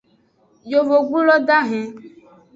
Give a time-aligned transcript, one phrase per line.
[0.71, 1.87] Yovogbulo dahen.